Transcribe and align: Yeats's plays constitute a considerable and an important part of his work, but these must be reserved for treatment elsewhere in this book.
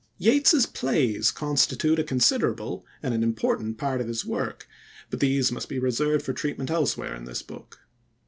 Yeats's 0.17 0.65
plays 0.65 1.29
constitute 1.29 1.99
a 1.99 2.03
considerable 2.03 2.83
and 3.03 3.13
an 3.13 3.21
important 3.21 3.77
part 3.77 4.01
of 4.01 4.07
his 4.07 4.25
work, 4.25 4.67
but 5.11 5.19
these 5.19 5.51
must 5.51 5.69
be 5.69 5.77
reserved 5.77 6.25
for 6.25 6.33
treatment 6.33 6.71
elsewhere 6.71 7.13
in 7.13 7.25
this 7.25 7.43
book. 7.43 7.81